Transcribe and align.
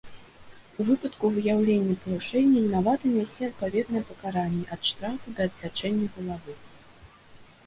У 0.83 0.85
выпадку 0.85 1.29
выяўлення 1.35 1.95
парушэння 2.05 2.63
вінаваты 2.63 3.11
нясе 3.19 3.43
адпаведнае 3.51 4.03
пакаранне, 4.13 4.63
ад 4.77 4.81
штрафу 4.93 5.27
да 5.37 5.41
адсячэння 5.51 6.07
галавы. 6.19 6.53